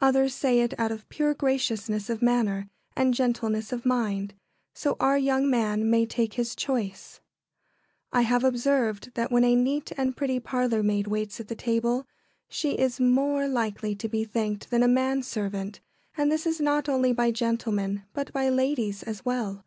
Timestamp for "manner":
2.20-2.68